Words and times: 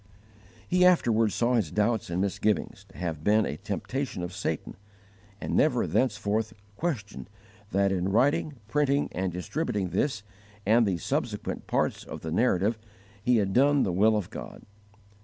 He 0.67 0.83
afterward 0.83 1.31
saw 1.31 1.53
his 1.53 1.69
doubts 1.69 2.09
and 2.09 2.19
misgivings 2.19 2.85
to 2.89 2.97
have 2.97 3.23
been 3.23 3.45
a 3.45 3.57
temptation 3.57 4.23
of 4.23 4.33
Satan, 4.33 4.75
and 5.39 5.55
never 5.55 5.85
thenceforth 5.85 6.53
questioned 6.75 7.29
that 7.71 7.91
in 7.91 8.09
writing, 8.09 8.55
printing, 8.67 9.09
and 9.11 9.31
distributing 9.31 9.89
this 9.89 10.23
and 10.65 10.87
the 10.87 10.97
subsequent 10.97 11.67
parts 11.67 12.03
of 12.03 12.21
the 12.21 12.31
Narrative 12.31 12.79
he 13.21 13.37
had 13.37 13.53
done 13.53 13.83
the 13.83 13.93
will 13.93 14.17
of 14.17 14.31
God. 14.31 14.63